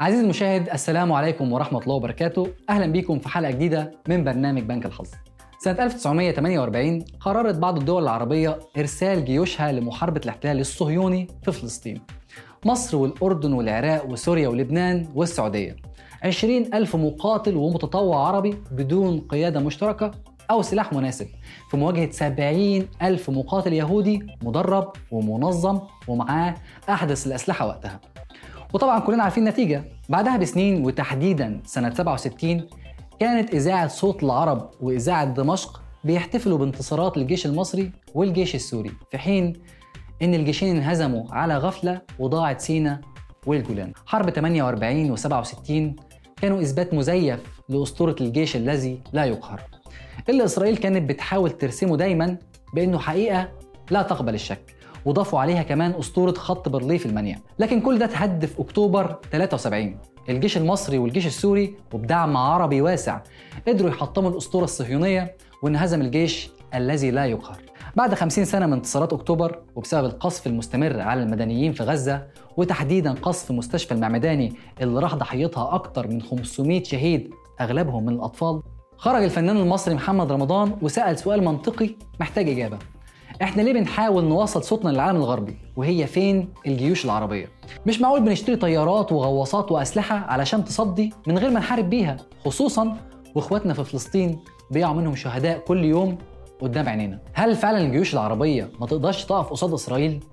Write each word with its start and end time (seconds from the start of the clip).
عزيزي 0.00 0.22
المشاهد 0.22 0.68
السلام 0.68 1.12
عليكم 1.12 1.52
ورحمة 1.52 1.78
الله 1.78 1.94
وبركاته. 1.94 2.48
أهلا 2.70 2.92
بكم 2.92 3.18
في 3.18 3.28
حلقة 3.28 3.50
جديدة 3.50 3.92
من 4.08 4.24
برنامج 4.24 4.62
بنك 4.62 4.86
الحظ. 4.86 5.08
سنة 5.58 5.84
1948 5.84 7.04
قررت 7.20 7.54
بعض 7.54 7.78
الدول 7.78 8.02
العربية 8.02 8.58
إرسال 8.78 9.24
جيوشها 9.24 9.72
لمحاربة 9.72 10.20
الاحتلال 10.24 10.60
الصهيوني 10.60 11.28
في 11.42 11.52
فلسطين. 11.52 12.00
مصر 12.64 12.96
والأردن 12.96 13.52
والعراق 13.52 14.06
وسوريا 14.10 14.48
ولبنان 14.48 15.08
والسعودية. 15.14 15.76
20 16.24 16.74
ألف 16.74 16.96
مقاتل 16.96 17.56
ومتطوع 17.56 18.26
عربي 18.26 18.56
بدون 18.70 19.20
قيادة 19.20 19.60
مشتركة 19.60 20.10
أو 20.50 20.62
سلاح 20.62 20.92
مناسب. 20.92 21.26
في 21.70 21.76
مواجهة 21.76 22.10
70 22.10 22.88
ألف 23.02 23.30
مقاتل 23.30 23.72
يهودي 23.72 24.26
مدرب 24.42 24.92
ومنظم 25.10 25.80
ومعاه 26.08 26.54
أحدث 26.88 27.26
الأسلحة 27.26 27.66
وقتها. 27.66 28.00
وطبعا 28.74 28.98
كلنا 28.98 29.22
عارفين 29.22 29.48
النتيجة. 29.48 29.84
بعدها 30.08 30.36
بسنين 30.36 30.84
وتحديدا 30.84 31.60
سنة 31.64 31.94
67 31.94 32.66
كانت 33.20 33.54
إذاعة 33.54 33.88
صوت 33.88 34.22
العرب 34.22 34.70
وإذاعة 34.80 35.24
دمشق 35.24 35.82
بيحتفلوا 36.04 36.58
بانتصارات 36.58 37.16
الجيش 37.16 37.46
المصري 37.46 37.92
والجيش 38.14 38.54
السوري 38.54 38.92
في 39.10 39.18
حين 39.18 39.52
إن 40.22 40.34
الجيشين 40.34 40.76
انهزموا 40.76 41.24
على 41.30 41.56
غفلة 41.56 42.00
وضاعت 42.18 42.60
سينا 42.60 43.00
والجولان. 43.46 43.92
حرب 44.06 44.30
48 44.30 45.16
و67 45.16 45.72
كانوا 46.36 46.62
إثبات 46.62 46.94
مزيف 46.94 47.40
لأسطورة 47.68 48.16
الجيش 48.20 48.56
الذي 48.56 49.00
لا 49.12 49.24
يقهر. 49.24 49.60
اللي 50.28 50.44
إسرائيل 50.44 50.76
كانت 50.76 51.08
بتحاول 51.08 51.50
ترسمه 51.50 51.96
دايما 51.96 52.36
بأنه 52.74 52.98
حقيقة 52.98 53.48
لا 53.90 54.02
تقبل 54.02 54.34
الشك. 54.34 54.77
وضافوا 55.04 55.40
عليها 55.40 55.62
كمان 55.62 55.94
أسطورة 55.98 56.32
خط 56.32 56.68
برليه 56.68 56.98
في 56.98 57.06
المنيا 57.06 57.40
لكن 57.58 57.80
كل 57.80 57.98
ده 57.98 58.04
اتهد 58.04 58.46
في 58.46 58.60
أكتوبر 58.60 59.16
73 59.32 59.98
الجيش 60.28 60.56
المصري 60.56 60.98
والجيش 60.98 61.26
السوري 61.26 61.74
وبدعم 61.92 62.36
عربي 62.36 62.80
واسع 62.80 63.20
قدروا 63.68 63.90
يحطموا 63.90 64.30
الأسطورة 64.30 64.64
الصهيونية 64.64 65.36
وانهزم 65.62 66.00
الجيش 66.00 66.50
الذي 66.74 67.10
لا 67.10 67.26
يقهر. 67.26 67.56
بعد 67.96 68.14
50 68.14 68.44
سنة 68.44 68.66
من 68.66 68.72
انتصارات 68.72 69.12
أكتوبر 69.12 69.58
وبسبب 69.76 70.04
القصف 70.04 70.46
المستمر 70.46 71.00
على 71.00 71.22
المدنيين 71.22 71.72
في 71.72 71.82
غزة 71.82 72.26
وتحديدا 72.56 73.12
قصف 73.12 73.50
مستشفى 73.50 73.94
المعمداني 73.94 74.52
اللي 74.80 75.00
راح 75.00 75.14
ضحيتها 75.14 75.74
أكتر 75.74 76.08
من 76.08 76.22
500 76.22 76.82
شهيد 76.84 77.30
أغلبهم 77.60 78.04
من 78.06 78.12
الأطفال 78.12 78.62
خرج 78.96 79.22
الفنان 79.22 79.56
المصري 79.56 79.94
محمد 79.94 80.32
رمضان 80.32 80.76
وسأل 80.82 81.18
سؤال 81.18 81.44
منطقي 81.44 81.90
محتاج 82.20 82.48
إجابة. 82.48 82.78
إحنا 83.42 83.62
ليه 83.62 83.72
بنحاول 83.72 84.24
نوصل 84.24 84.64
صوتنا 84.64 84.90
للعالم 84.90 85.16
الغربي؟ 85.16 85.58
وهي 85.76 86.06
فين؟ 86.06 86.48
الجيوش 86.66 87.04
العربية. 87.04 87.48
مش 87.86 88.00
معقول 88.00 88.20
بنشتري 88.20 88.56
طيارات 88.56 89.12
وغواصات 89.12 89.72
وأسلحة 89.72 90.16
علشان 90.16 90.64
تصدي 90.64 91.12
من 91.26 91.38
غير 91.38 91.50
ما 91.50 91.60
نحارب 91.60 91.90
بيها 91.90 92.16
خصوصا 92.44 92.96
وإخواتنا 93.34 93.74
في 93.74 93.84
فلسطين 93.84 94.38
بيقعوا 94.70 94.94
منهم 94.94 95.16
شهداء 95.16 95.58
كل 95.58 95.84
يوم 95.84 96.18
قدام 96.60 96.88
عينينا. 96.88 97.18
هل 97.32 97.56
فعلا 97.56 97.80
الجيوش 97.80 98.14
العربية 98.14 98.70
ما 98.80 98.86
تقدرش 98.86 99.24
تقف 99.24 99.50
قصاد 99.50 99.72
إسرائيل؟ 99.72 100.24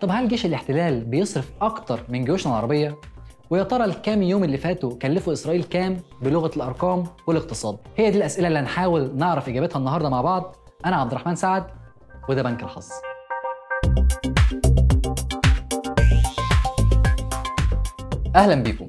طب 0.00 0.10
هل 0.10 0.28
جيش 0.28 0.46
الاحتلال 0.46 1.04
بيصرف 1.04 1.50
أكتر 1.62 2.00
من 2.08 2.24
جيوشنا 2.24 2.52
العربية؟ 2.52 2.96
ويا 3.50 3.62
ترى 3.62 3.84
الكام 3.84 4.22
يوم 4.22 4.44
اللي 4.44 4.56
فاتوا 4.58 4.94
كلفوا 5.02 5.32
إسرائيل 5.32 5.62
كام 5.64 5.96
بلغة 6.22 6.50
الأرقام 6.56 7.04
والاقتصاد؟ 7.26 7.76
هي 7.96 8.10
دي 8.10 8.18
الأسئلة 8.18 8.48
اللي 8.48 8.58
هنحاول 8.58 9.10
نعرف 9.16 9.48
إجابتها 9.48 9.78
النهارده 9.78 10.08
مع 10.08 10.20
بعض. 10.22 10.56
أنا 10.86 10.96
عبد 10.96 11.10
الرحمن 11.12 11.34
سعد 11.34 11.64
وده 12.28 12.42
بنك 12.42 12.62
الحظ 12.62 12.88
أهلا 18.36 18.54
بيكم. 18.62 18.88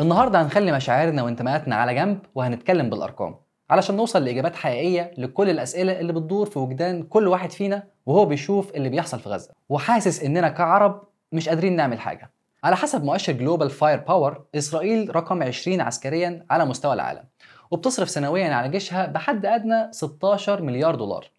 النهارده 0.00 0.42
هنخلي 0.42 0.72
مشاعرنا 0.72 1.22
وانتماءاتنا 1.22 1.76
على 1.76 1.94
جنب 1.94 2.18
وهنتكلم 2.34 2.90
بالأرقام 2.90 3.34
علشان 3.70 3.96
نوصل 3.96 4.24
لإجابات 4.24 4.56
حقيقية 4.56 5.10
لكل 5.18 5.50
الأسئلة 5.50 6.00
اللي 6.00 6.12
بتدور 6.12 6.46
في 6.46 6.58
وجدان 6.58 7.02
كل 7.02 7.28
واحد 7.28 7.50
فينا 7.50 7.82
وهو 8.06 8.24
بيشوف 8.26 8.74
اللي 8.74 8.88
بيحصل 8.88 9.20
في 9.20 9.28
غزة. 9.28 9.50
وحاسس 9.68 10.22
إننا 10.22 10.48
كعرب 10.48 11.02
مش 11.32 11.48
قادرين 11.48 11.76
نعمل 11.76 12.00
حاجة. 12.00 12.30
على 12.64 12.76
حسب 12.76 13.04
مؤشر 13.04 13.32
Global 13.32 13.70
Firepower 13.70 14.44
إسرائيل 14.54 15.16
رقم 15.16 15.42
20 15.42 15.80
عسكريا 15.80 16.46
على 16.50 16.64
مستوى 16.64 16.92
العالم. 16.94 17.24
وبتصرف 17.70 18.10
سنويا 18.10 18.54
على 18.54 18.68
جيشها 18.68 19.06
بحد 19.06 19.46
أدنى 19.46 19.92
16 19.92 20.62
مليار 20.62 20.94
دولار. 20.94 21.30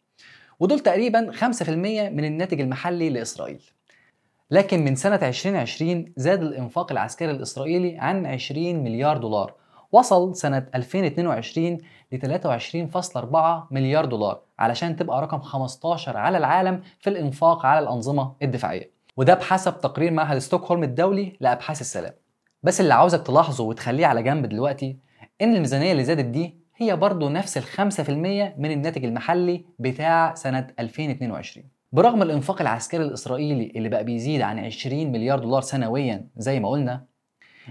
ودول 0.59 0.80
تقريبا 0.80 1.31
5% 1.31 1.69
من 2.09 2.25
الناتج 2.25 2.62
المحلي 2.62 3.09
لإسرائيل. 3.09 3.62
لكن 4.52 4.86
من 4.86 4.96
سنة 4.96 5.16
2020 5.16 6.14
زاد 6.18 6.41
الإنفاق 6.41 6.91
العسكري 6.91 7.31
الإسرائيلي 7.31 7.97
عن 8.00 8.25
20 8.25 8.84
مليار 8.84 9.18
دولار 9.18 9.53
وصل 9.92 10.36
سنة 10.36 10.68
2022 10.75 11.78
ل 12.12 12.18
23.4 12.18 13.68
مليار 13.72 14.06
دولار 14.06 14.42
علشان 14.59 14.96
تبقى 14.96 15.22
رقم 15.22 15.40
15 15.40 16.18
على 16.18 16.38
العالم 16.38 16.81
في 17.00 17.09
الإنفاق 17.09 17.66
على 17.66 17.80
الأنظمة 17.80 18.34
الدفاعية. 18.42 18.92
وده 19.18 19.34
بحسب 19.34 19.81
تقرير 19.81 20.12
معهد 20.12 20.38
ستوكهولم 20.38 20.84
الدولي 20.84 21.38
لأبحاث 21.40 21.81
السلام. 21.81 22.13
بس 22.63 22.81
اللي 22.81 22.94
عاوزك 22.94 23.22
تلاحظه 23.28 23.63
وتخليه 23.63 24.06
على 24.06 24.24
جنب 24.24 24.46
دلوقتي 24.46 24.97
إن 25.42 25.56
الميزانية 25.56 25.92
اللي 25.92 26.03
زادت 26.03 26.25
دي 26.25 26.62
هي 26.83 26.95
برضه 26.95 27.29
نفس 27.29 27.57
ال 27.57 27.63
5% 27.63 28.09
من 28.59 28.71
الناتج 28.71 29.05
المحلي 29.05 29.66
بتاع 29.79 30.33
سنة 30.33 30.67
2022 30.79 31.66
برغم 31.91 32.21
الإنفاق 32.21 32.61
العسكري 32.61 33.03
الإسرائيلي 33.03 33.71
اللي 33.75 33.89
بقى 33.89 34.03
بيزيد 34.03 34.41
عن 34.41 34.59
20 34.59 35.11
مليار 35.11 35.39
دولار 35.39 35.61
سنويا 35.61 36.27
زي 36.38 36.59
ما 36.59 36.69
قلنا 36.69 37.05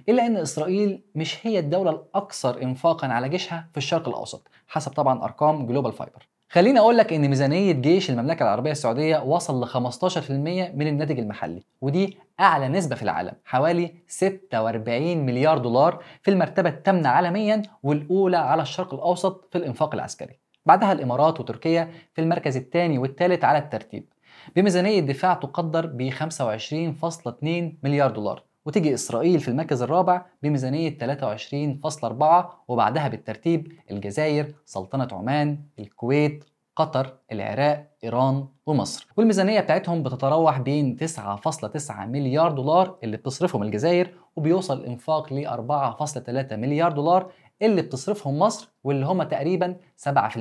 إلا 0.08 0.26
أن 0.26 0.36
إسرائيل 0.36 1.02
مش 1.14 1.46
هي 1.46 1.58
الدولة 1.58 1.90
الأكثر 1.90 2.62
إنفاقا 2.62 3.08
على 3.08 3.28
جيشها 3.28 3.68
في 3.72 3.78
الشرق 3.78 4.08
الأوسط 4.08 4.48
حسب 4.66 4.92
طبعا 4.92 5.24
أرقام 5.24 5.66
Global 5.66 5.92
Firepower 5.92 6.28
خليني 6.52 6.78
أقول 6.78 6.96
لك 6.96 7.12
إن 7.12 7.28
ميزانية 7.28 7.72
جيش 7.72 8.10
المملكة 8.10 8.42
العربية 8.42 8.70
السعودية 8.70 9.22
وصل 9.22 9.64
ل 9.64 9.68
15% 9.68 10.30
من 10.74 10.86
الناتج 10.86 11.18
المحلي 11.18 11.62
ودي 11.80 12.18
أعلى 12.40 12.68
نسبة 12.68 12.96
في 12.96 13.02
العالم 13.02 13.32
حوالي 13.44 13.94
46 14.06 15.16
مليار 15.26 15.58
دولار 15.58 16.04
في 16.22 16.30
المرتبة 16.30 16.68
الثامنة 16.68 17.08
عالميا 17.08 17.62
والأولى 17.82 18.36
على 18.36 18.62
الشرق 18.62 18.94
الأوسط 18.94 19.48
في 19.52 19.58
الإنفاق 19.58 19.94
العسكري. 19.94 20.38
بعدها 20.66 20.92
الإمارات 20.92 21.40
وتركيا 21.40 21.90
في 22.14 22.20
المركز 22.20 22.56
الثاني 22.56 22.98
والثالث 22.98 23.44
على 23.44 23.58
الترتيب. 23.58 24.08
بميزانية 24.56 25.00
دفاع 25.00 25.34
تقدر 25.34 25.86
ب 25.86 26.10
25.2 26.10 27.78
مليار 27.82 28.10
دولار. 28.10 28.44
وتيجي 28.66 28.94
إسرائيل 28.94 29.40
في 29.40 29.48
المركز 29.48 29.82
الرابع 29.82 30.26
بميزانية 30.42 30.98
23.4 30.98 32.44
وبعدها 32.68 33.08
بالترتيب 33.08 33.72
الجزائر، 33.90 34.54
سلطنة 34.64 35.08
عمان، 35.12 35.58
الكويت، 35.78 36.44
قطر، 36.76 37.16
العراق، 37.32 37.90
إيران 38.04 38.46
ومصر. 38.66 39.06
والميزانية 39.16 39.60
بتاعتهم 39.60 40.02
بتتراوح 40.02 40.60
بين 40.60 40.96
9.9 40.96 42.06
مليار 42.06 42.52
دولار 42.52 42.98
اللي 43.04 43.16
بتصرفهم 43.16 43.62
الجزائر 43.62 44.10
وبيوصل 44.36 44.80
الإنفاق 44.80 45.32
ل 45.32 45.46
4.3 45.46 46.56
مليار 46.56 46.92
دولار 46.92 47.32
اللي 47.62 47.82
بتصرفهم 47.82 48.38
مصر 48.38 48.68
واللي 48.84 49.06
هم 49.06 49.22
تقريبا 49.22 49.76
7% 49.96 50.36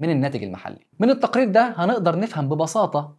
من 0.00 0.10
الناتج 0.10 0.42
المحلي. 0.42 0.86
من 0.98 1.10
التقرير 1.10 1.48
ده 1.48 1.74
هنقدر 1.76 2.18
نفهم 2.18 2.48
ببساطة 2.48 3.17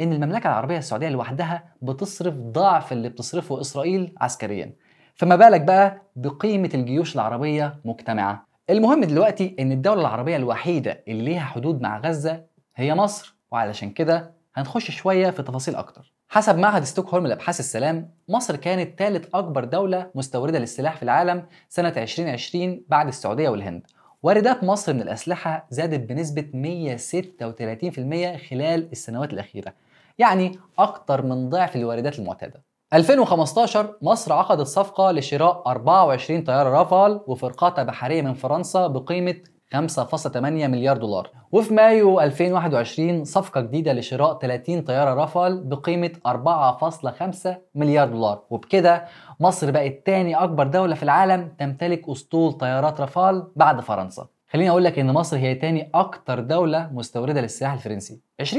إن 0.00 0.12
المملكة 0.12 0.46
العربية 0.48 0.78
السعودية 0.78 1.08
لوحدها 1.08 1.64
بتصرف 1.82 2.34
ضعف 2.34 2.92
اللي 2.92 3.08
بتصرفه 3.08 3.60
إسرائيل 3.60 4.14
عسكريا. 4.20 4.72
فما 5.14 5.36
بالك 5.36 5.60
بقى 5.60 6.02
بقيمة 6.16 6.70
الجيوش 6.74 7.14
العربية 7.14 7.80
مجتمعة. 7.84 8.46
المهم 8.70 9.04
دلوقتي 9.04 9.56
إن 9.60 9.72
الدولة 9.72 10.00
العربية 10.00 10.36
الوحيدة 10.36 11.02
اللي 11.08 11.22
ليها 11.24 11.40
حدود 11.40 11.80
مع 11.80 11.98
غزة 11.98 12.42
هي 12.76 12.94
مصر 12.94 13.34
وعلشان 13.50 13.90
كده 13.90 14.30
هنخش 14.54 14.90
شوية 14.90 15.30
في 15.30 15.42
تفاصيل 15.42 15.74
أكتر. 15.74 16.12
حسب 16.28 16.58
معهد 16.58 16.84
ستوكهولم 16.84 17.26
لأبحاث 17.26 17.60
السلام 17.60 18.10
مصر 18.28 18.56
كانت 18.56 18.98
ثالث 18.98 19.28
أكبر 19.34 19.64
دولة 19.64 20.10
مستوردة 20.14 20.58
للسلاح 20.58 20.96
في 20.96 21.02
العالم 21.02 21.42
سنة 21.68 21.88
2020 21.96 22.82
بعد 22.88 23.06
السعودية 23.08 23.48
والهند. 23.48 23.82
واردات 24.22 24.64
مصر 24.64 24.92
من 24.94 25.00
الأسلحة 25.02 25.66
زادت 25.70 26.08
بنسبة 26.08 26.42
136% 26.52 28.36
خلال 28.50 28.88
السنوات 28.92 29.32
الأخيرة. 29.32 29.72
يعني 30.20 30.58
أكتر 30.78 31.22
من 31.22 31.48
ضعف 31.48 31.76
الواردات 31.76 32.18
المعتادة. 32.18 32.64
2015 32.94 33.96
مصر 34.02 34.32
عقدت 34.32 34.66
صفقة 34.66 35.10
لشراء 35.10 35.62
24 35.66 36.42
طيارة 36.42 36.68
رافال 36.70 37.20
وفرقاطة 37.26 37.82
بحرية 37.82 38.22
من 38.22 38.34
فرنسا 38.34 38.86
بقيمة 38.86 39.34
5.8 39.74 40.36
مليار 40.36 40.96
دولار. 40.96 41.30
وفي 41.52 41.74
مايو 41.74 42.20
2021 42.20 43.24
صفقة 43.24 43.60
جديدة 43.60 43.92
لشراء 43.92 44.38
30 44.38 44.82
طيارة 44.82 45.14
رافال 45.14 45.64
بقيمة 45.64 46.12
4.5 46.26 47.48
مليار 47.74 48.08
دولار. 48.08 48.42
وبكده 48.50 49.04
مصر 49.40 49.70
بقت 49.70 50.06
تاني 50.06 50.34
أكبر 50.34 50.66
دولة 50.66 50.94
في 50.94 51.02
العالم 51.02 51.54
تمتلك 51.58 52.08
أسطول 52.08 52.52
طيارات 52.52 53.00
رافال 53.00 53.52
بعد 53.56 53.80
فرنسا. 53.80 54.26
خليني 54.52 54.70
أقول 54.70 54.84
لك 54.84 54.98
إن 54.98 55.12
مصر 55.12 55.36
هي 55.36 55.54
تاني 55.54 55.90
أكتر 55.94 56.40
دولة 56.40 56.90
مستوردة 56.92 57.40
للسلاح 57.40 57.72
الفرنسي. 57.72 58.20
20% 58.42 58.54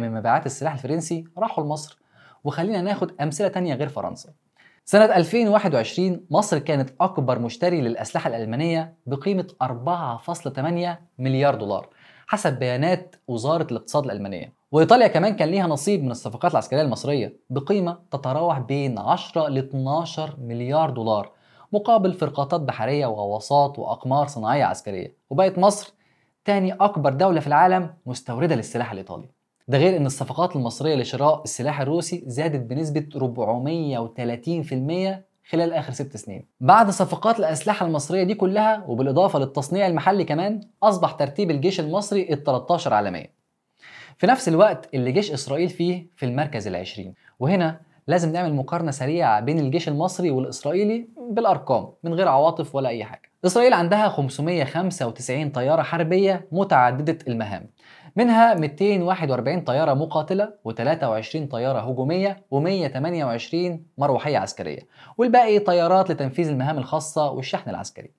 من 0.00 0.14
مبيعات 0.14 0.46
السلاح 0.46 0.72
الفرنسي 0.72 1.24
راحوا 1.38 1.64
لمصر. 1.64 1.98
وخلينا 2.44 2.80
ناخد 2.82 3.12
أمثلة 3.20 3.48
تانية 3.48 3.74
غير 3.74 3.88
فرنسا. 3.88 4.30
سنة 4.84 5.04
2021 5.04 6.26
مصر 6.30 6.58
كانت 6.58 6.90
أكبر 7.00 7.38
مشتري 7.38 7.80
للأسلحة 7.80 8.28
الألمانية 8.28 8.94
بقيمة 9.06 9.46
4.8 9.62 10.98
مليار 11.18 11.54
دولار 11.54 11.88
حسب 12.26 12.58
بيانات 12.58 13.16
وزارة 13.28 13.66
الاقتصاد 13.70 14.04
الألمانية. 14.04 14.52
وإيطاليا 14.72 15.06
كمان 15.06 15.36
كان 15.36 15.48
ليها 15.48 15.66
نصيب 15.66 16.04
من 16.04 16.10
الصفقات 16.10 16.52
العسكرية 16.52 16.82
المصرية 16.82 17.36
بقيمة 17.50 17.98
تتراوح 18.10 18.58
بين 18.58 18.98
10 18.98 19.48
ل 19.48 19.58
12 19.58 20.36
مليار 20.40 20.90
دولار. 20.90 21.39
مقابل 21.72 22.12
فرقاطات 22.12 22.60
بحرية 22.60 23.06
وغواصات 23.06 23.78
وأقمار 23.78 24.26
صناعية 24.26 24.64
عسكرية 24.64 25.14
وبقت 25.30 25.58
مصر 25.58 25.92
تاني 26.44 26.72
أكبر 26.72 27.12
دولة 27.12 27.40
في 27.40 27.46
العالم 27.46 27.94
مستوردة 28.06 28.54
للسلاح 28.54 28.92
الإيطالي 28.92 29.28
ده 29.68 29.78
غير 29.78 29.96
إن 29.96 30.06
الصفقات 30.06 30.56
المصرية 30.56 30.94
لشراء 30.94 31.42
السلاح 31.42 31.80
الروسي 31.80 32.22
زادت 32.26 32.60
بنسبة 32.70 33.06
430% 33.14 33.18
خلال 35.50 35.72
آخر 35.72 35.92
ست 35.92 36.16
سنين. 36.16 36.46
بعد 36.60 36.90
صفقات 36.90 37.38
الأسلحة 37.38 37.86
المصرية 37.86 38.22
دي 38.22 38.34
كلها 38.34 38.84
وبالإضافة 38.88 39.38
للتصنيع 39.38 39.86
المحلي 39.86 40.24
كمان 40.24 40.60
أصبح 40.82 41.12
ترتيب 41.12 41.50
الجيش 41.50 41.80
المصري 41.80 42.32
ال 42.32 42.44
13 42.44 42.94
عالميا. 42.94 43.26
في 44.18 44.26
نفس 44.26 44.48
الوقت 44.48 44.88
اللي 44.94 45.12
جيش 45.12 45.32
إسرائيل 45.32 45.68
فيه 45.68 46.06
في 46.16 46.26
المركز 46.26 46.66
العشرين 46.66 47.14
وهنا 47.40 47.80
لازم 48.10 48.32
نعمل 48.32 48.54
مقارنة 48.54 48.90
سريعة 48.90 49.40
بين 49.40 49.58
الجيش 49.58 49.88
المصري 49.88 50.30
والإسرائيلي 50.30 51.08
بالأرقام 51.30 51.88
من 52.04 52.14
غير 52.14 52.28
عواطف 52.28 52.74
ولا 52.74 52.88
أي 52.88 53.04
حاجة. 53.04 53.22
إسرائيل 53.44 53.72
عندها 53.72 54.08
595 54.08 55.50
طيارة 55.50 55.82
حربية 55.82 56.48
متعددة 56.52 57.18
المهام. 57.28 57.70
منها 58.16 58.54
241 58.54 59.60
طيارة 59.60 59.94
مقاتلة 59.94 60.52
و23 60.68 61.50
طيارة 61.50 61.78
هجومية 61.80 62.44
و128 62.54 63.80
مروحية 63.98 64.38
عسكرية. 64.38 64.80
والباقي 65.18 65.58
طيارات 65.58 66.10
لتنفيذ 66.10 66.48
المهام 66.48 66.78
الخاصة 66.78 67.30
والشحن 67.30 67.70
العسكري. 67.70 68.10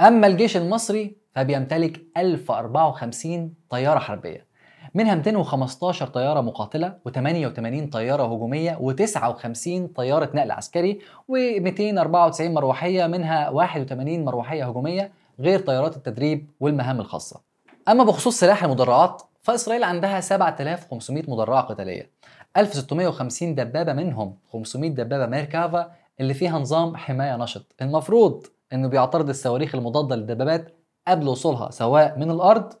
أما 0.00 0.26
الجيش 0.26 0.56
المصري 0.56 1.16
فبيمتلك 1.34 2.00
1054 2.16 3.54
طيارة 3.70 3.98
حربية. 3.98 4.47
منها 4.94 5.14
215 5.14 6.06
طيارة 6.06 6.40
مقاتلة 6.40 6.94
و88 7.08 7.90
طيارة 7.92 8.34
هجومية 8.34 8.78
و59 8.78 9.68
طيارة 9.96 10.30
نقل 10.34 10.50
عسكري 10.50 10.98
و294 11.32 12.40
مروحية 12.40 13.06
منها 13.06 13.48
81 13.50 14.24
مروحية 14.24 14.68
هجومية 14.68 15.12
غير 15.40 15.60
طيارات 15.60 15.96
التدريب 15.96 16.50
والمهام 16.60 17.00
الخاصة. 17.00 17.40
أما 17.88 18.04
بخصوص 18.04 18.40
سلاح 18.40 18.64
المدرعات 18.64 19.22
فإسرائيل 19.42 19.84
عندها 19.84 20.20
7500 20.20 21.30
مدرعة 21.30 21.62
قتالية. 21.62 22.10
1650 22.56 23.54
دبابة 23.54 23.92
منهم 23.92 24.34
500 24.52 24.90
دبابة 24.90 25.26
ميركافا 25.26 25.90
اللي 26.20 26.34
فيها 26.34 26.58
نظام 26.58 26.96
حماية 26.96 27.36
نشط. 27.36 27.74
المفروض 27.82 28.46
إنه 28.72 28.88
بيعترض 28.88 29.28
الصواريخ 29.28 29.74
المضادة 29.74 30.16
للدبابات 30.16 30.74
قبل 31.08 31.28
وصولها 31.28 31.70
سواء 31.70 32.18
من 32.18 32.30
الأرض 32.30 32.72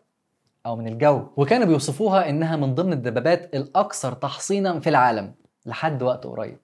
أو 0.66 0.76
من 0.76 0.88
الجو. 0.88 1.26
وكانوا 1.36 1.66
بيوصفوها 1.66 2.28
إنها 2.28 2.56
من 2.56 2.74
ضمن 2.74 2.92
الدبابات 2.92 3.54
الأكثر 3.54 4.12
تحصينا 4.12 4.80
في 4.80 4.88
العالم 4.88 5.34
لحد 5.66 6.02
وقت 6.02 6.26
قريب. 6.26 6.58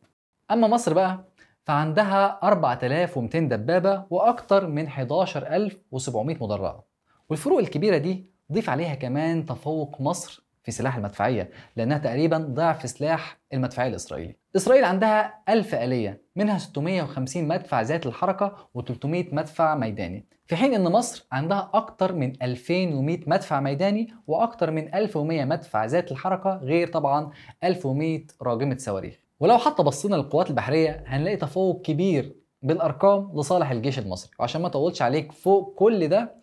أما 0.50 0.68
مصر 0.68 0.94
بقى 0.94 1.24
فعندها 1.64 2.38
4200 2.42 3.38
دبابة 3.48 4.04
وأكثر 4.10 4.66
من 4.66 4.86
11700 4.86 6.36
مدرعة. 6.40 6.84
والفروق 7.30 7.58
الكبيرة 7.58 7.96
دي 7.96 8.26
ضيف 8.52 8.70
عليها 8.70 8.94
كمان 8.94 9.46
تفوق 9.46 10.00
مصر 10.00 10.44
في 10.64 10.72
سلاح 10.72 10.96
المدفعية 10.96 11.50
لأنها 11.76 11.98
تقريبا 11.98 12.38
ضعف 12.38 12.90
سلاح 12.90 13.38
المدفعية 13.52 13.88
الإسرائيلي. 13.88 14.36
إسرائيل 14.56 14.84
عندها 14.84 15.34
1000 15.48 15.74
آلية 15.74 16.22
منها 16.36 16.58
650 16.58 17.48
مدفع 17.48 17.80
ذات 17.82 18.06
الحركة 18.06 18.56
و300 18.78 19.06
مدفع 19.32 19.74
ميداني. 19.74 20.26
في 20.46 20.56
حين 20.56 20.74
أن 20.74 20.92
مصر 20.92 21.26
عندها 21.32 21.70
أكثر 21.74 22.12
من 22.12 22.32
2100 22.42 23.20
مدفع 23.26 23.60
ميداني 23.60 24.14
وأكثر 24.26 24.70
من 24.70 24.94
1100 24.94 25.44
مدفع 25.44 25.84
ذات 25.84 26.12
الحركة 26.12 26.56
غير 26.56 26.88
طبعا 26.88 27.30
1100 27.64 28.26
راجمة 28.42 28.76
صواريخ. 28.78 29.14
ولو 29.40 29.58
حتى 29.58 29.82
بصينا 29.82 30.16
للقوات 30.16 30.50
البحرية 30.50 31.04
هنلاقي 31.06 31.36
تفوق 31.36 31.82
كبير 31.82 32.36
بالأرقام 32.62 33.32
لصالح 33.40 33.70
الجيش 33.70 33.98
المصري. 33.98 34.30
وعشان 34.38 34.60
ما 34.60 34.66
أطولش 34.66 35.02
عليك 35.02 35.32
فوق 35.32 35.74
كل 35.78 36.08
ده 36.08 36.34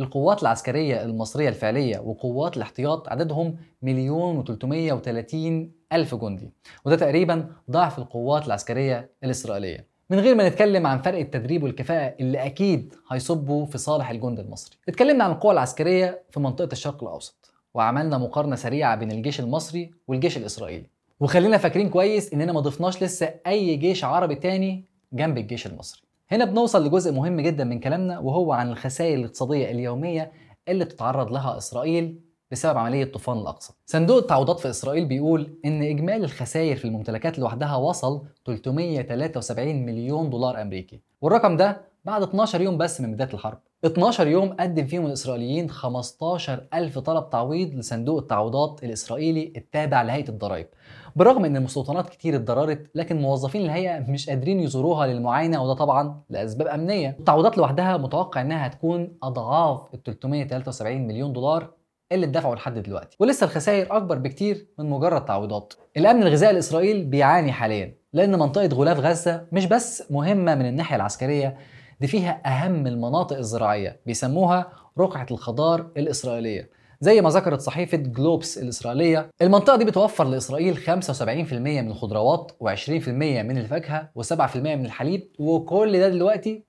القوات 0.00 0.42
العسكرية 0.42 1.02
المصرية 1.02 1.48
الفعلية 1.48 1.98
وقوات 1.98 2.56
الاحتياط 2.56 3.08
عددهم 3.08 3.56
مليون 3.82 4.36
وتلتمية 4.36 4.92
وتلاتين 4.92 5.72
ألف 5.92 6.14
جندي 6.14 6.50
وده 6.84 6.96
تقريبا 6.96 7.48
ضعف 7.70 7.98
القوات 7.98 8.46
العسكرية 8.46 9.10
الإسرائيلية. 9.24 9.86
من 10.10 10.18
غير 10.18 10.34
ما 10.34 10.48
نتكلم 10.48 10.86
عن 10.86 11.02
فرق 11.02 11.18
التدريب 11.18 11.62
والكفاءة 11.62 12.14
اللي 12.20 12.46
أكيد 12.46 12.94
هيصبوا 13.12 13.66
في 13.66 13.78
صالح 13.78 14.10
الجند 14.10 14.38
المصري. 14.40 14.76
اتكلمنا 14.88 15.24
عن 15.24 15.30
القوى 15.30 15.52
العسكرية 15.52 16.22
في 16.30 16.40
منطقة 16.40 16.72
الشرق 16.72 17.02
الأوسط 17.04 17.52
وعملنا 17.74 18.18
مقارنة 18.18 18.56
سريعة 18.56 18.96
بين 18.96 19.10
الجيش 19.10 19.40
المصري 19.40 19.90
والجيش 20.08 20.36
الإسرائيلي. 20.36 20.86
وخلينا 21.20 21.58
فاكرين 21.58 21.88
كويس 21.88 22.32
إننا 22.32 22.52
ما 22.52 22.60
ضفناش 22.60 23.02
لسه 23.02 23.34
أي 23.46 23.76
جيش 23.76 24.04
عربي 24.04 24.34
تاني 24.34 24.84
جنب 25.12 25.38
الجيش 25.38 25.66
المصري. 25.66 26.02
هنا 26.32 26.44
بنوصل 26.44 26.86
لجزء 26.86 27.12
مهم 27.12 27.40
جدا 27.40 27.64
من 27.64 27.80
كلامنا 27.80 28.18
وهو 28.18 28.52
عن 28.52 28.70
الخسائر 28.70 29.18
الاقتصادية 29.18 29.70
اليومية 29.70 30.32
اللي 30.68 30.84
بتتعرض 30.84 31.32
لها 31.32 31.58
إسرائيل 31.58 32.20
بسبب 32.50 32.78
عملية 32.78 33.04
طوفان 33.04 33.38
الأقصى. 33.38 33.72
صندوق 33.86 34.16
التعويضات 34.16 34.60
في 34.60 34.70
إسرائيل 34.70 35.04
بيقول 35.04 35.58
إن 35.64 35.82
إجمالي 35.82 36.24
الخسائر 36.24 36.76
في 36.76 36.84
الممتلكات 36.84 37.38
لوحدها 37.38 37.76
وصل 37.76 38.22
373 38.46 39.86
مليون 39.86 40.30
دولار 40.30 40.62
أمريكي، 40.62 41.00
والرقم 41.20 41.56
ده 41.56 41.80
بعد 42.04 42.22
12 42.22 42.60
يوم 42.60 42.78
بس 42.78 43.00
من 43.00 43.12
بداية 43.12 43.32
الحرب. 43.34 43.58
12 43.84 44.26
يوم 44.26 44.52
قدم 44.52 44.86
فيهم 44.86 45.06
الإسرائيليين 45.06 45.70
15 45.70 46.66
ألف 46.74 46.98
طلب 46.98 47.30
تعويض 47.30 47.74
لصندوق 47.74 48.18
التعويضات 48.18 48.84
الإسرائيلي 48.84 49.52
التابع 49.56 50.02
لهيئة 50.02 50.28
الضرائب 50.28 50.66
بالرغم 51.16 51.44
إن 51.44 51.56
المستوطنات 51.56 52.08
كتير 52.08 52.36
اتضررت 52.36 52.90
لكن 52.94 53.20
موظفين 53.20 53.62
الهيئة 53.64 53.98
مش 54.10 54.28
قادرين 54.30 54.60
يزوروها 54.60 55.06
للمعاينة 55.06 55.62
وده 55.62 55.74
طبعا 55.74 56.20
لأسباب 56.30 56.68
أمنية. 56.68 57.16
التعويضات 57.18 57.58
لوحدها 57.58 57.96
متوقع 57.96 58.40
إنها 58.40 58.66
هتكون 58.66 59.12
أضعاف 59.22 59.80
ال 59.94 60.02
373 60.02 61.06
مليون 61.06 61.32
دولار 61.32 61.70
اللي 62.12 62.26
اتدفعوا 62.26 62.54
لحد 62.54 62.78
دلوقتي. 62.78 63.16
ولسه 63.20 63.44
الخسائر 63.44 63.96
أكبر 63.96 64.18
بكتير 64.18 64.66
من 64.78 64.90
مجرد 64.90 65.24
تعويضات. 65.24 65.74
الأمن 65.96 66.22
الغذائي 66.22 66.52
الإسرائيلي 66.52 67.04
بيعاني 67.04 67.52
حاليا 67.52 67.94
لأن 68.12 68.38
منطقة 68.38 68.66
غلاف 68.66 68.98
غزة 69.00 69.46
مش 69.52 69.66
بس 69.66 70.04
مهمة 70.10 70.54
من 70.54 70.66
الناحية 70.66 70.96
العسكرية 70.96 71.56
دي 72.00 72.06
فيها 72.06 72.40
أهم 72.46 72.86
المناطق 72.86 73.36
الزراعية 73.36 74.00
بيسموها 74.06 74.72
رقعة 74.98 75.26
الخضار 75.30 75.90
الإسرائيلية. 75.96 76.70
زي 77.02 77.20
ما 77.20 77.30
ذكرت 77.30 77.60
صحيفة 77.60 77.96
جلوبس 77.96 78.58
الإسرائيلية 78.58 79.30
المنطقة 79.42 79.76
دي 79.76 79.84
بتوفر 79.84 80.24
لإسرائيل 80.24 80.76
75% 80.76 81.52
من 81.52 81.90
الخضروات 81.90 82.52
و20% 82.64 83.08
من 83.08 83.58
الفاكهة 83.58 84.10
و7% 84.18 84.56
من 84.56 84.86
الحليب 84.86 85.30
وكل 85.38 85.98
ده 85.98 86.08
دلوقتي 86.08 86.64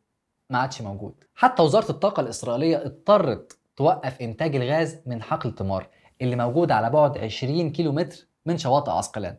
ما 0.49 0.57
عادش 0.59 0.81
موجود. 0.81 1.13
حتى 1.35 1.63
وزارة 1.63 1.91
الطاقة 1.91 2.21
الإسرائيلية 2.21 2.85
اضطرت 2.85 3.59
توقف 3.75 4.21
إنتاج 4.21 4.55
الغاز 4.55 4.97
من 5.05 5.21
حقل 5.21 5.55
تمار 5.55 5.89
اللي 6.21 6.35
موجود 6.35 6.71
على 6.71 6.89
بعد 6.89 7.17
20 7.17 7.71
كيلومتر 7.71 8.27
من 8.45 8.57
شواطئ 8.57 8.91
عسقلان. 8.91 9.35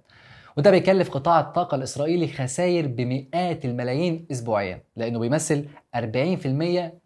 وده 0.56 0.70
بيكلف 0.70 1.10
قطاع 1.10 1.40
الطاقة 1.40 1.74
الإسرائيلي 1.74 2.28
خسائر 2.28 2.86
بمئات 2.86 3.64
الملايين 3.64 4.26
أسبوعيا 4.32 4.82
لأنه 4.96 5.18
بيمثل 5.18 5.66
40% 5.96 6.00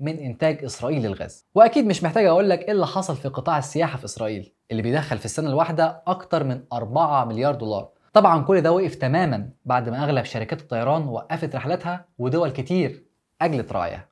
من 0.00 0.18
إنتاج 0.18 0.64
إسرائيل 0.64 1.02
للغاز. 1.02 1.46
وأكيد 1.54 1.86
مش 1.86 2.02
محتاج 2.02 2.24
أقول 2.24 2.50
لك 2.50 2.60
إيه 2.62 2.72
اللي 2.72 2.86
حصل 2.86 3.16
في 3.16 3.28
قطاع 3.28 3.58
السياحة 3.58 3.98
في 3.98 4.04
إسرائيل 4.04 4.52
اللي 4.70 4.82
بيدخل 4.82 5.18
في 5.18 5.24
السنة 5.24 5.48
الواحدة 5.50 6.02
أكتر 6.06 6.44
من 6.44 6.60
4 6.72 7.24
مليار 7.24 7.54
دولار. 7.54 7.88
طبعا 8.12 8.42
كل 8.44 8.60
ده 8.60 8.72
وقف 8.72 8.94
تماما 8.94 9.50
بعد 9.64 9.88
ما 9.88 10.04
أغلب 10.04 10.24
شركات 10.24 10.60
الطيران 10.60 11.08
وقفت 11.08 11.56
رحلاتها 11.56 12.04
ودول 12.18 12.50
كتير 12.50 13.04
أجلت 13.42 13.72
راعيها 13.72 14.08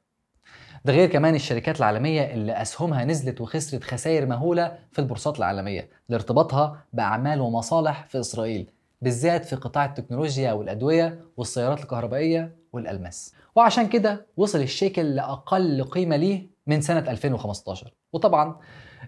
ده 0.85 0.93
غير 0.93 1.09
كمان 1.09 1.35
الشركات 1.35 1.79
العالمية 1.79 2.23
اللي 2.23 2.53
أسهمها 2.63 3.05
نزلت 3.05 3.41
وخسرت 3.41 3.85
خسائر 3.85 4.27
مهولة 4.27 4.79
في 4.93 4.99
البورصات 4.99 5.39
العالمية 5.39 5.89
لارتباطها 6.09 6.85
بأعمال 6.93 7.41
ومصالح 7.41 8.05
في 8.07 8.21
إسرائيل. 8.21 8.71
بالذات 9.05 9.45
في 9.45 9.57
قطاع 9.57 9.85
التكنولوجيا 9.85 10.53
والأدوية 10.53 11.21
والسيارات 11.37 11.81
الكهربائية 11.81 12.57
والألماس. 12.73 13.35
وعشان 13.57 13.89
كده 13.89 14.27
وصل 14.37 14.61
الشيكل 14.61 15.15
لأقل 15.15 15.85
قيمة 15.85 16.17
ليه 16.17 16.47
من 16.67 16.81
سنة 16.81 17.11
2015 17.11 17.95
وطبعا 18.13 18.57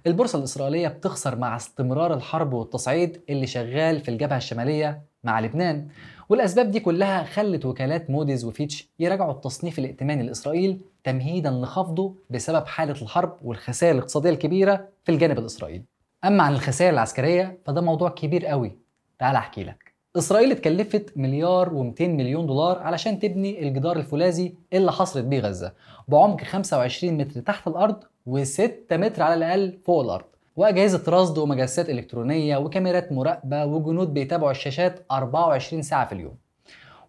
البورصة 0.07 0.39
الإسرائيلية 0.39 0.89
بتخسر 0.89 1.37
مع 1.37 1.57
استمرار 1.57 2.15
الحرب 2.15 2.53
والتصعيد 2.53 3.23
اللي 3.31 3.47
شغال 3.47 4.01
في 4.01 4.11
الجبهة 4.11 4.37
الشمالية 4.37 5.03
مع 5.25 5.41
لبنان. 5.41 5.89
والأسباب 6.29 6.71
دي 6.71 6.81
كلها 6.81 7.25
خلت 7.25 7.65
وكالات 7.65 8.11
موديز 8.11 8.45
وفيتش 8.45 8.89
يراجعوا 8.99 9.33
التصنيف 9.33 9.79
الائتماني 9.79 10.23
لإسرائيل 10.23 10.81
تمهيدا 11.05 11.51
لخفضه 11.51 12.15
بسبب 12.31 12.67
حالة 12.67 13.03
الحرب 13.03 13.37
والخسائر 13.43 13.95
الاقتصادية 13.95 14.31
الكبيرة 14.31 14.89
في 15.05 15.13
الجانب 15.13 15.39
الإسرائيلي. 15.39 15.85
أما 16.25 16.43
عن 16.43 16.53
الخسائر 16.53 16.93
العسكرية 16.93 17.59
فده 17.67 17.81
موضوع 17.81 18.09
كبير 18.09 18.47
قوي. 18.47 18.79
تعال 19.19 19.37
أحكي 19.37 19.65
لك. 19.65 19.86
إسرائيل 20.19 20.51
اتكلفت 20.51 21.13
مليار 21.17 21.69
و200 21.69 22.03
مليون 22.03 22.47
دولار 22.47 22.79
علشان 22.79 23.19
تبني 23.19 23.69
الجدار 23.69 23.97
الفولاذي 23.97 24.55
اللي 24.73 24.93
حصرت 24.93 25.25
بيه 25.25 25.41
غزة 25.41 25.73
بعمق 26.09 26.41
25 26.45 27.15
متر 27.19 27.41
تحت 27.41 27.69
الأرض 27.69 28.05
و6 28.31 28.71
متر 28.93 29.23
على 29.23 29.35
الأقل 29.35 29.79
فوق 29.85 30.01
الأرض. 30.03 30.25
وأجهزة 30.57 31.03
رصد 31.09 31.39
ومجسات 31.39 31.91
إلكترونية 31.91 32.57
وكاميرات 32.57 33.13
مراقبة 33.13 33.65
وجنود 33.65 34.15
بيتابعوا 34.15 34.51
الشاشات 34.51 35.05
24 35.11 35.83
ساعة 35.83 36.07
في 36.07 36.13
اليوم. 36.13 36.35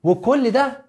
وكل 0.04 0.52
ده 0.52 0.86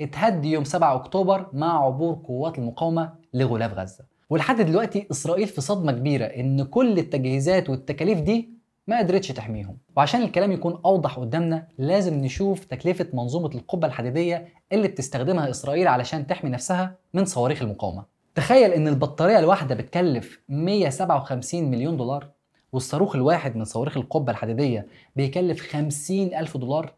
اتهد 0.00 0.44
يوم 0.44 0.64
7 0.64 0.94
أكتوبر 0.94 1.46
مع 1.52 1.84
عبور 1.86 2.18
قوات 2.26 2.58
المقاومة 2.58 3.12
لغلاف 3.34 3.74
غزة. 3.74 4.04
ولحد 4.30 4.60
دلوقتي 4.60 5.06
إسرائيل 5.10 5.46
في 5.46 5.60
صدمة 5.60 5.92
كبيرة 5.92 6.24
إن 6.24 6.62
كل 6.64 6.98
التجهيزات 6.98 7.70
والتكاليف 7.70 8.20
دي 8.20 8.61
ما 8.86 8.98
قدرتش 8.98 9.28
تحميهم. 9.28 9.78
وعشان 9.96 10.22
الكلام 10.22 10.52
يكون 10.52 10.80
أوضح 10.84 11.18
قدامنا 11.18 11.66
لازم 11.78 12.14
نشوف 12.14 12.64
تكلفة 12.64 13.06
منظومة 13.12 13.50
القبة 13.54 13.86
الحديدية 13.86 14.48
اللي 14.72 14.88
بتستخدمها 14.88 15.50
إسرائيل 15.50 15.88
علشان 15.88 16.26
تحمي 16.26 16.50
نفسها 16.50 16.96
من 17.14 17.24
صواريخ 17.24 17.62
المقاومة. 17.62 18.04
تخيل 18.34 18.70
إن 18.70 18.88
البطارية 18.88 19.38
الواحدة 19.38 19.74
بتكلف 19.74 20.40
157 20.48 21.70
مليون 21.70 21.96
دولار 21.96 22.28
والصاروخ 22.72 23.16
الواحد 23.16 23.56
من 23.56 23.64
صواريخ 23.64 23.96
القبة 23.96 24.32
الحديدية 24.32 24.86
بيكلف 25.16 25.72
50 25.72 26.34
ألف 26.34 26.56
دولار 26.56 26.92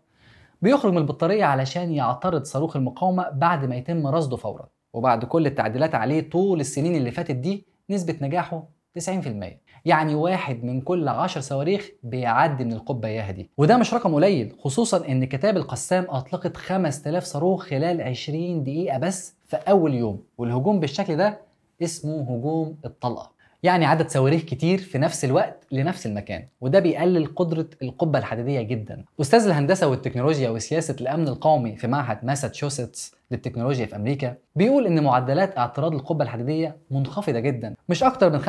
بيخرج 0.62 0.92
من 0.92 0.98
البطارية 0.98 1.44
علشان 1.44 1.92
يعترض 1.92 2.44
صاروخ 2.44 2.76
المقاومة 2.76 3.28
بعد 3.30 3.64
ما 3.64 3.76
يتم 3.76 4.06
رصده 4.06 4.36
فورا. 4.36 4.68
وبعد 4.92 5.24
كل 5.24 5.46
التعديلات 5.46 5.94
عليه 5.94 6.30
طول 6.30 6.60
السنين 6.60 6.94
اللي 6.96 7.10
فاتت 7.10 7.34
دي 7.36 7.66
نسبة 7.90 8.16
نجاحه 8.22 8.64
90% 8.98 9.00
يعني 9.84 10.14
واحد 10.14 10.64
من 10.64 10.80
كل 10.80 11.08
10 11.08 11.40
صواريخ 11.40 11.90
بيعدي 12.02 12.64
من 12.64 12.80
اياها 13.04 13.30
دي 13.30 13.50
وده 13.58 13.76
مش 13.76 13.94
رقم 13.94 14.14
قليل 14.14 14.54
خصوصا 14.58 15.08
إن 15.08 15.24
كتاب 15.24 15.56
القسام 15.56 16.06
أطلقت 16.08 16.56
5000 16.56 17.24
صاروخ 17.24 17.66
خلال 17.66 18.02
20 18.02 18.64
دقيقة 18.64 18.98
بس 18.98 19.34
في 19.46 19.56
أول 19.56 19.94
يوم 19.94 20.22
والهجوم 20.38 20.80
بالشكل 20.80 21.16
ده 21.16 21.38
اسمه 21.82 22.20
هجوم 22.22 22.76
الطلقة. 22.84 23.34
يعني 23.62 23.84
عدد 23.86 24.08
صواريخ 24.08 24.42
كتير 24.42 24.78
في 24.78 24.98
نفس 24.98 25.24
الوقت 25.24 25.66
لنفس 25.72 26.06
المكان 26.06 26.44
وده 26.60 26.78
بيقلل 26.78 27.34
قدرة 27.36 27.66
القبة 27.82 28.18
الحديدية 28.18 28.62
جدا. 28.62 29.04
أستاذ 29.20 29.46
الهندسة 29.46 29.86
والتكنولوجيا 29.86 30.50
وسياسة 30.50 30.96
الأمن 31.00 31.28
القومي 31.28 31.76
في 31.76 31.86
معهد 31.86 32.24
ماساتشوستس 32.24 33.14
للتكنولوجيا 33.34 33.86
في 33.86 33.96
أمريكا 33.96 34.34
بيقول 34.56 34.86
إن 34.86 35.02
معدلات 35.04 35.58
اعتراض 35.58 35.94
القبة 35.94 36.24
الحديدية 36.24 36.76
منخفضة 36.90 37.38
جدا 37.40 37.74
مش 37.88 38.02
أكتر 38.02 38.30
من 38.30 38.40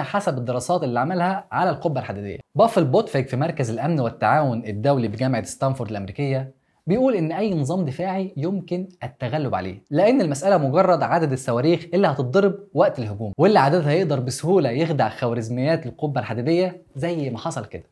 5% 0.00 0.02
حسب 0.02 0.38
الدراسات 0.38 0.82
اللي 0.82 1.00
عملها 1.00 1.46
على 1.52 1.70
القبة 1.70 2.00
الحديدية. 2.00 2.38
بافل 2.54 2.84
بودفيج 2.84 3.28
في 3.28 3.36
مركز 3.36 3.70
الأمن 3.70 4.00
والتعاون 4.00 4.64
الدولي 4.66 5.08
بجامعة 5.08 5.42
ستانفورد 5.44 5.90
الأمريكية 5.90 6.54
بيقول 6.86 7.14
إن 7.14 7.32
أي 7.32 7.54
نظام 7.54 7.84
دفاعي 7.84 8.32
يمكن 8.36 8.88
التغلب 9.04 9.54
عليه 9.54 9.82
لأن 9.90 10.20
المسألة 10.20 10.58
مجرد 10.58 11.02
عدد 11.02 11.32
الصواريخ 11.32 11.86
اللي 11.94 12.06
هتتضرب 12.08 12.54
وقت 12.74 12.98
الهجوم 12.98 13.32
واللي 13.38 13.58
عددها 13.58 13.92
يقدر 13.92 14.20
بسهولة 14.20 14.70
يخدع 14.70 15.08
خوارزميات 15.08 15.86
القبة 15.86 16.20
الحديدية 16.20 16.82
زي 16.96 17.30
ما 17.30 17.38
حصل 17.38 17.64
كده. 17.64 17.82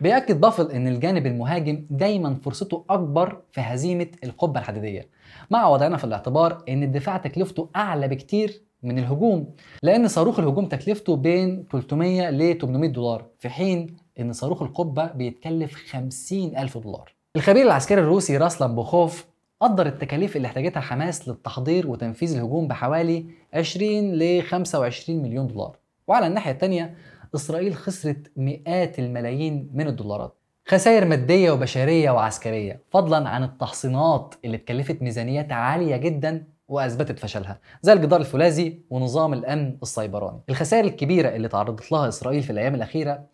بيأكد 0.00 0.40
بافل 0.40 0.70
إن 0.70 0.88
الجانب 0.88 1.26
المهاجم 1.26 1.86
دايما 1.90 2.34
فرصته 2.44 2.84
أكبر 2.90 3.40
في 3.52 3.60
هزيمة 3.60 4.06
القبة 4.24 4.60
الحديدية. 4.60 5.08
مع 5.50 5.68
وضعنا 5.68 5.96
في 5.96 6.04
الاعتبار 6.04 6.64
إن 6.68 6.82
الدفاع 6.82 7.16
تكلفته 7.16 7.68
أعلى 7.76 8.08
بكتير 8.08 8.62
من 8.82 8.98
الهجوم 8.98 9.54
لأن 9.82 10.08
صاروخ 10.08 10.38
الهجوم 10.38 10.66
تكلفته 10.66 11.16
بين 11.16 11.66
300 11.72 12.30
ل 12.30 12.58
800 12.58 12.90
دولار 12.90 13.24
في 13.38 13.48
حين 13.48 13.96
إن 14.20 14.32
صاروخ 14.32 14.62
القبة 14.62 15.06
بيتكلف 15.12 15.74
50 15.90 16.56
ألف 16.56 16.78
دولار. 16.78 17.14
الخبير 17.36 17.66
العسكري 17.66 18.00
الروسي 18.00 18.36
راسلان 18.36 18.74
بوخوف 18.74 19.26
قدر 19.60 19.86
التكاليف 19.86 20.36
اللي 20.36 20.46
احتاجتها 20.46 20.80
حماس 20.80 21.28
للتحضير 21.28 21.86
وتنفيذ 21.86 22.36
الهجوم 22.36 22.68
بحوالي 22.68 23.26
20 23.54 24.14
ل 24.14 24.42
25 24.42 25.22
مليون 25.22 25.46
دولار. 25.46 25.76
وعلى 26.08 26.26
الناحية 26.26 26.50
الثانية 26.52 26.94
إسرائيل 27.34 27.74
خسرت 27.74 28.32
مئات 28.36 28.98
الملايين 28.98 29.70
من 29.74 29.86
الدولارات. 29.88 30.35
خسائر 30.68 31.04
مادية 31.04 31.50
وبشرية 31.50 32.10
وعسكرية 32.10 32.80
فضلا 32.90 33.28
عن 33.28 33.44
التحصينات 33.44 34.34
اللي 34.44 34.56
اتكلفت 34.56 35.02
ميزانيات 35.02 35.52
عالية 35.52 35.96
جدا 35.96 36.44
وأثبتت 36.68 37.18
فشلها 37.18 37.58
زي 37.82 37.92
الجدار 37.92 38.20
الفولاذي 38.20 38.80
ونظام 38.90 39.32
الأمن 39.32 39.76
السيبراني. 39.82 40.40
الخسائر 40.48 40.84
الكبيرة 40.84 41.28
اللي 41.28 41.48
تعرضت 41.48 41.92
لها 41.92 42.08
إسرائيل 42.08 42.42
في 42.42 42.50
الأيام 42.50 42.74
الأخيرة 42.74 43.24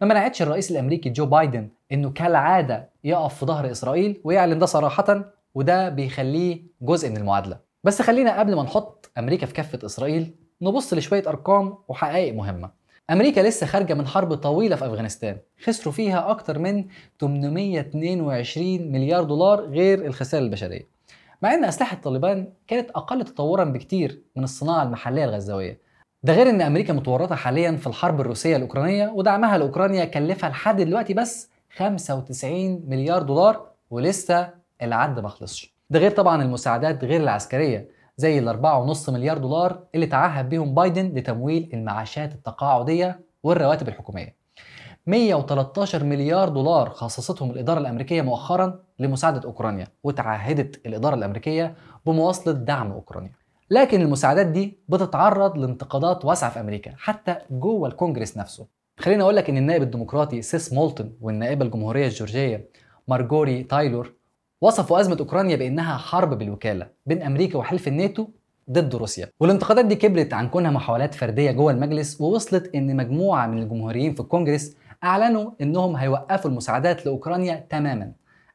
ما 0.00 0.06
منعتش 0.06 0.42
الرئيس 0.42 0.70
الأمريكي 0.70 1.10
جو 1.10 1.26
بايدن 1.26 1.68
إنه 1.92 2.10
كالعادة 2.10 2.90
يقف 3.04 3.34
في 3.34 3.46
ظهر 3.46 3.70
إسرائيل 3.70 4.20
ويعلن 4.24 4.58
ده 4.58 4.66
صراحة 4.66 5.24
وده 5.54 5.88
بيخليه 5.88 6.62
جزء 6.82 7.10
من 7.10 7.16
المعادلة. 7.16 7.58
بس 7.84 8.02
خلينا 8.02 8.38
قبل 8.38 8.56
ما 8.56 8.62
نحط 8.62 9.10
أمريكا 9.18 9.46
في 9.46 9.52
كفة 9.54 9.86
إسرائيل 9.86 10.34
نبص 10.62 10.94
لشوية 10.94 11.22
أرقام 11.28 11.74
وحقائق 11.88 12.34
مهمة. 12.34 12.79
أمريكا 13.10 13.40
لسه 13.40 13.66
خارجة 13.66 13.94
من 13.94 14.06
حرب 14.06 14.34
طويلة 14.34 14.76
في 14.76 14.86
أفغانستان. 14.86 15.36
خسروا 15.64 15.92
فيها 15.92 16.30
أكتر 16.30 16.58
من 16.58 16.84
822 17.20 18.92
مليار 18.92 19.24
دولار 19.24 19.60
غير 19.60 20.06
الخسائر 20.06 20.44
البشرية. 20.44 20.88
مع 21.42 21.54
إن 21.54 21.64
أسلحة 21.64 21.96
طالبان 21.96 22.52
كانت 22.66 22.90
أقل 22.90 23.24
تطورا 23.24 23.64
بكتير 23.64 24.22
من 24.36 24.44
الصناعة 24.44 24.82
المحلية 24.82 25.24
الغزاويه 25.24 25.80
ده 26.22 26.32
غير 26.32 26.50
إن 26.50 26.60
أمريكا 26.60 26.92
متورطة 26.92 27.34
حاليا 27.34 27.72
في 27.76 27.86
الحرب 27.86 28.20
الروسية 28.20 28.56
الأوكرانية 28.56 29.08
ودعمها 29.08 29.58
لاوكرانيا 29.58 30.04
كلفها 30.04 30.50
لحد 30.50 30.80
دلوقتي 30.80 31.14
بس 31.14 31.50
95 31.76 32.84
مليار 32.88 33.22
دولار 33.22 33.66
ولسه 33.90 34.48
العد 34.82 35.20
ما 35.20 35.28
خلصش. 35.28 35.74
ده 35.90 35.98
غير 35.98 36.10
طبعا 36.10 36.42
المساعدات 36.42 37.04
غير 37.04 37.20
العسكرية. 37.20 37.88
زي 38.20 38.38
ال 38.38 38.48
4.5 38.94 39.10
مليار 39.10 39.38
دولار 39.38 39.84
اللي 39.94 40.06
تعهد 40.06 40.48
بيهم 40.48 40.74
بايدن 40.74 41.06
لتمويل 41.14 41.70
المعاشات 41.74 42.32
التقاعدية 42.34 43.20
والرواتب 43.42 43.88
الحكومية. 43.88 44.36
113 45.06 46.04
مليار 46.04 46.48
دولار 46.48 46.90
خصصتهم 46.90 47.50
الإدارة 47.50 47.78
الأمريكية 47.78 48.22
مؤخرا 48.22 48.78
لمساعدة 48.98 49.40
أوكرانيا 49.44 49.86
وتعهدت 50.04 50.86
الإدارة 50.86 51.14
الأمريكية 51.14 51.74
بمواصلة 52.06 52.54
دعم 52.54 52.92
أوكرانيا. 52.92 53.32
لكن 53.70 54.00
المساعدات 54.00 54.46
دي 54.46 54.78
بتتعرض 54.88 55.58
لانتقادات 55.58 56.24
واسعة 56.24 56.50
في 56.50 56.60
أمريكا 56.60 56.92
حتى 56.96 57.36
جوه 57.50 57.88
الكونجرس 57.88 58.36
نفسه. 58.36 58.66
خليني 58.98 59.22
أقول 59.22 59.36
لك 59.36 59.50
إن 59.50 59.56
النائب 59.56 59.82
الديمقراطي 59.82 60.42
سيس 60.42 60.72
مولتون 60.72 61.16
والنائبة 61.20 61.64
الجمهورية 61.64 62.06
الجورجية 62.06 62.70
مارجوري 63.08 63.62
تايلور 63.62 64.19
وصفوا 64.62 65.00
أزمة 65.00 65.16
أوكرانيا 65.20 65.56
بأنها 65.56 65.96
حرب 65.96 66.38
بالوكالة 66.38 66.86
بين 67.06 67.22
أمريكا 67.22 67.58
وحلف 67.58 67.88
الناتو 67.88 68.26
ضد 68.70 68.94
روسيا. 68.94 69.28
والانتقادات 69.40 69.84
دي 69.84 69.94
كبرت 69.94 70.32
عن 70.34 70.48
كونها 70.48 70.70
محاولات 70.70 71.14
فردية 71.14 71.50
جوه 71.50 71.72
المجلس 71.72 72.20
ووصلت 72.20 72.74
إن 72.74 72.96
مجموعة 72.96 73.46
من 73.46 73.62
الجمهوريين 73.62 74.14
في 74.14 74.20
الكونجرس 74.20 74.76
أعلنوا 75.04 75.50
إنهم 75.60 75.96
هيوقفوا 75.96 76.50
المساعدات 76.50 77.06
لأوكرانيا 77.06 77.66
تماما. 77.70 78.12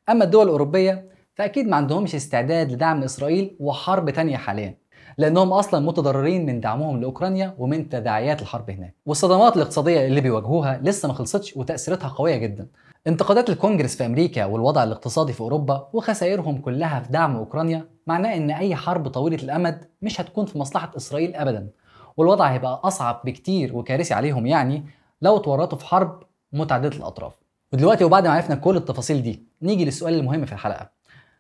أما 0.10 0.24
الدول 0.24 0.44
الأوروبية 0.46 1.10
فأكيد 1.36 1.68
ما 1.68 1.76
عندهمش 1.76 2.16
استعداد 2.16 2.72
لدعم 2.72 3.04
إسرائيل 3.04 3.56
وحرب 3.60 4.10
تانية 4.10 4.38
حاليا 4.38 4.78
لأنهم 5.18 5.54
أصلا 5.54 5.86
متضررين 5.86 6.46
من 6.46 6.60
دعمهم 6.60 7.02
لأوكرانيا 7.02 7.56
ومن 7.58 7.90
تداعيات 7.90 8.42
الحرب 8.42 8.70
هناك. 8.70 8.96
والصدمات 9.06 9.56
الاقتصادية 9.58 10.08
اللي 10.08 10.22
بيواجهوها 10.22 10.80
لسه 10.84 11.08
ما 11.08 11.14
خلصتش 11.14 11.58
وتأثيراتها 11.58 12.08
قوية 12.08 12.36
جدا. 12.36 12.68
انتقادات 13.08 13.50
الكونجرس 13.50 13.96
في 13.96 14.06
أمريكا 14.06 14.46
والوضع 14.46 14.84
الاقتصادي 14.84 15.34
في 15.34 15.42
أوروبا 15.42 15.90
وخسائرهم 15.94 16.58
كلها 16.62 17.00
في 17.00 17.12
دعم 17.12 17.36
أوكرانيا 17.36 17.90
معناه 18.08 18.36
إن 18.36 18.52
أي 18.52 18.76
حرب 18.76 19.08
طويلة 19.08 19.44
الأمد 19.44 19.90
مش 20.02 20.22
هتكون 20.22 20.46
في 20.46 20.58
مصلحة 20.58 20.92
إسرائيل 20.98 21.36
ابدا. 21.36 21.70
والوضع 22.18 22.46
هيبقى 22.46 22.82
أصعب 22.84 23.22
بكتير 23.26 23.76
وكارثي 23.78 24.14
عليهم 24.14 24.46
يعني 24.46 24.86
لو 25.22 25.38
اتورطوا 25.38 25.78
في 25.78 25.86
حرب 25.86 26.24
متعددة 26.54 26.98
الأطراف. 26.98 27.34
ودلوقتي 27.74 28.04
وبعد 28.04 28.28
ما 28.28 28.34
عرفنا 28.34 28.56
كل 28.56 28.78
التفاصيل 28.78 29.24
دي 29.24 29.44
نيجي 29.62 29.86
للسؤال 29.86 30.14
المهم 30.14 30.46
في 30.46 30.54
الحلقة. 30.54 30.90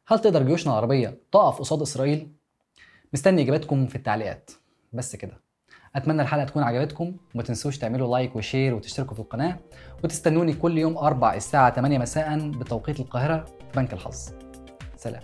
هل 0.08 0.20
تقدر 0.20 0.44
جيوشنا 0.44 0.74
العربية 0.74 1.18
تقف 1.32 1.60
قصاد 1.60 1.82
إسرائيل؟ 1.82 2.32
مستني 3.14 3.42
إجاباتكم 3.42 3.88
في 3.88 3.96
التعليقات. 3.96 4.52
بس 4.94 5.16
كده. 5.16 5.45
أتمنى 5.96 6.22
الحلقة 6.22 6.46
تكون 6.46 6.64
عجبتكم 6.64 7.16
وما 7.36 7.44
تنسوش 7.44 7.78
تعملوا 7.78 8.18
like 8.18 8.36
و 8.36 8.42
share 8.42 8.74
وتشتركوا 8.76 9.14
في 9.14 9.20
القناة 9.20 9.60
وتستنوني 10.04 10.54
كل 10.54 10.78
يوم 10.78 10.98
أربع 10.98 11.34
الساعة 11.34 11.76
8 11.76 11.98
مساء 11.98 12.50
بتوقيت 12.50 13.00
القاهرة 13.00 13.46
في 13.46 13.76
بنك 13.76 13.94
الحظ. 13.94 14.30
سلام. 14.98 15.22